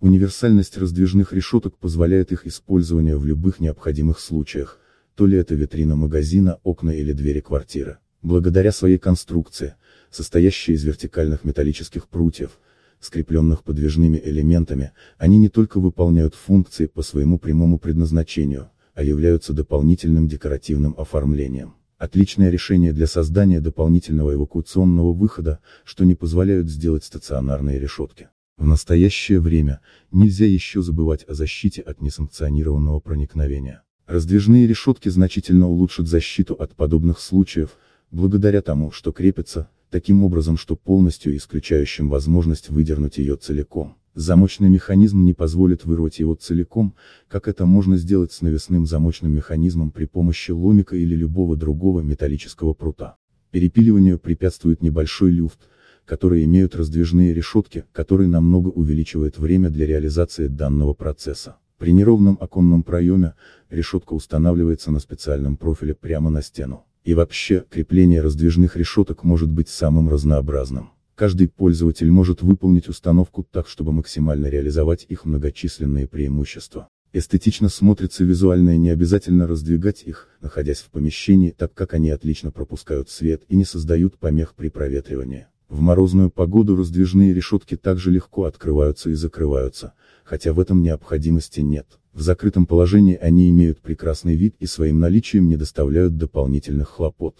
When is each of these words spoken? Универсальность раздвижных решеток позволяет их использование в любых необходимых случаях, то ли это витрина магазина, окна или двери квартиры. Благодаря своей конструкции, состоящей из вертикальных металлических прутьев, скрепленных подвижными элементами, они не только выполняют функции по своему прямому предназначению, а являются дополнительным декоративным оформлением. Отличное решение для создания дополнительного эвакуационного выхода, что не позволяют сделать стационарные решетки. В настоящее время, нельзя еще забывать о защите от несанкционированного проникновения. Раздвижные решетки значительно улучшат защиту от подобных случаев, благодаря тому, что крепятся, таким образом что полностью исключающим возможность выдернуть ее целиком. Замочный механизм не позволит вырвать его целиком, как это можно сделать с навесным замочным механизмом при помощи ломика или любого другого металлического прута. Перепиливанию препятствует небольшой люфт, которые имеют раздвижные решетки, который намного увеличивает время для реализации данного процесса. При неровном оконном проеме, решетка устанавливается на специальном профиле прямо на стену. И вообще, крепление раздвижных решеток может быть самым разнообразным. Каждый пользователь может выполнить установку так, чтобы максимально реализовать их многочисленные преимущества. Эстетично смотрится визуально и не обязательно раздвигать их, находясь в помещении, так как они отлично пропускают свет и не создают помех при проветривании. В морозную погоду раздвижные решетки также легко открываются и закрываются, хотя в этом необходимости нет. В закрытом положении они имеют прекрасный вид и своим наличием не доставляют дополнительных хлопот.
Универсальность 0.00 0.78
раздвижных 0.78 1.34
решеток 1.34 1.76
позволяет 1.76 2.32
их 2.32 2.46
использование 2.46 3.18
в 3.18 3.26
любых 3.26 3.60
необходимых 3.60 4.18
случаях, 4.18 4.78
то 5.14 5.26
ли 5.26 5.36
это 5.36 5.54
витрина 5.54 5.94
магазина, 5.94 6.58
окна 6.62 6.88
или 6.90 7.12
двери 7.12 7.40
квартиры. 7.40 7.98
Благодаря 8.22 8.72
своей 8.72 8.96
конструкции, 8.96 9.74
состоящей 10.10 10.72
из 10.72 10.84
вертикальных 10.84 11.44
металлических 11.44 12.08
прутьев, 12.08 12.58
скрепленных 12.98 13.62
подвижными 13.62 14.18
элементами, 14.24 14.92
они 15.18 15.36
не 15.36 15.50
только 15.50 15.80
выполняют 15.80 16.34
функции 16.34 16.86
по 16.86 17.02
своему 17.02 17.38
прямому 17.38 17.78
предназначению, 17.78 18.70
а 18.94 19.02
являются 19.02 19.52
дополнительным 19.52 20.28
декоративным 20.28 20.94
оформлением. 20.96 21.74
Отличное 21.98 22.48
решение 22.48 22.94
для 22.94 23.06
создания 23.06 23.60
дополнительного 23.60 24.32
эвакуационного 24.32 25.12
выхода, 25.12 25.58
что 25.84 26.06
не 26.06 26.14
позволяют 26.14 26.70
сделать 26.70 27.04
стационарные 27.04 27.78
решетки. 27.78 28.28
В 28.60 28.66
настоящее 28.66 29.40
время, 29.40 29.80
нельзя 30.12 30.44
еще 30.44 30.82
забывать 30.82 31.24
о 31.26 31.32
защите 31.32 31.80
от 31.80 32.02
несанкционированного 32.02 33.00
проникновения. 33.00 33.84
Раздвижные 34.06 34.66
решетки 34.66 35.08
значительно 35.08 35.66
улучшат 35.66 36.06
защиту 36.06 36.52
от 36.52 36.76
подобных 36.76 37.20
случаев, 37.20 37.78
благодаря 38.10 38.60
тому, 38.60 38.90
что 38.90 39.12
крепятся, 39.12 39.70
таким 39.88 40.22
образом 40.22 40.58
что 40.58 40.76
полностью 40.76 41.34
исключающим 41.38 42.10
возможность 42.10 42.68
выдернуть 42.68 43.16
ее 43.16 43.36
целиком. 43.36 43.96
Замочный 44.12 44.68
механизм 44.68 45.24
не 45.24 45.32
позволит 45.32 45.86
вырвать 45.86 46.18
его 46.18 46.34
целиком, 46.34 46.94
как 47.28 47.48
это 47.48 47.64
можно 47.64 47.96
сделать 47.96 48.30
с 48.30 48.42
навесным 48.42 48.84
замочным 48.84 49.32
механизмом 49.32 49.90
при 49.90 50.04
помощи 50.04 50.50
ломика 50.50 50.96
или 50.96 51.14
любого 51.14 51.56
другого 51.56 52.00
металлического 52.00 52.74
прута. 52.74 53.16
Перепиливанию 53.52 54.18
препятствует 54.18 54.82
небольшой 54.82 55.30
люфт, 55.30 55.60
которые 56.10 56.44
имеют 56.44 56.74
раздвижные 56.74 57.32
решетки, 57.32 57.84
который 57.92 58.26
намного 58.26 58.66
увеличивает 58.66 59.38
время 59.38 59.70
для 59.70 59.86
реализации 59.86 60.48
данного 60.48 60.92
процесса. 60.92 61.58
При 61.78 61.92
неровном 61.92 62.36
оконном 62.40 62.82
проеме, 62.82 63.34
решетка 63.68 64.14
устанавливается 64.14 64.90
на 64.90 64.98
специальном 64.98 65.56
профиле 65.56 65.94
прямо 65.94 66.28
на 66.28 66.42
стену. 66.42 66.82
И 67.04 67.14
вообще, 67.14 67.64
крепление 67.70 68.22
раздвижных 68.22 68.76
решеток 68.76 69.22
может 69.22 69.52
быть 69.52 69.68
самым 69.68 70.08
разнообразным. 70.08 70.90
Каждый 71.14 71.46
пользователь 71.46 72.10
может 72.10 72.42
выполнить 72.42 72.88
установку 72.88 73.46
так, 73.48 73.68
чтобы 73.68 73.92
максимально 73.92 74.48
реализовать 74.48 75.06
их 75.08 75.24
многочисленные 75.24 76.08
преимущества. 76.08 76.88
Эстетично 77.12 77.68
смотрится 77.68 78.24
визуально 78.24 78.74
и 78.74 78.78
не 78.78 78.90
обязательно 78.90 79.46
раздвигать 79.46 80.02
их, 80.02 80.26
находясь 80.40 80.80
в 80.80 80.90
помещении, 80.90 81.50
так 81.50 81.72
как 81.72 81.94
они 81.94 82.10
отлично 82.10 82.50
пропускают 82.50 83.10
свет 83.10 83.44
и 83.46 83.54
не 83.54 83.64
создают 83.64 84.18
помех 84.18 84.56
при 84.56 84.70
проветривании. 84.70 85.46
В 85.70 85.80
морозную 85.80 86.30
погоду 86.30 86.74
раздвижные 86.74 87.32
решетки 87.32 87.76
также 87.76 88.10
легко 88.10 88.42
открываются 88.42 89.08
и 89.08 89.14
закрываются, 89.14 89.92
хотя 90.24 90.52
в 90.52 90.58
этом 90.58 90.82
необходимости 90.82 91.60
нет. 91.60 91.86
В 92.12 92.22
закрытом 92.22 92.66
положении 92.66 93.14
они 93.14 93.48
имеют 93.50 93.80
прекрасный 93.80 94.34
вид 94.34 94.56
и 94.58 94.66
своим 94.66 94.98
наличием 94.98 95.48
не 95.48 95.56
доставляют 95.56 96.16
дополнительных 96.16 96.88
хлопот. 96.88 97.36